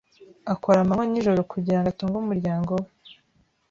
Akora 0.53 0.77
amanywa 0.81 1.03
n'ijoro 1.07 1.41
kugira 1.51 1.77
ngo 1.79 1.87
atunge 1.91 2.17
umuryango 2.19 2.71
we. 2.81 2.87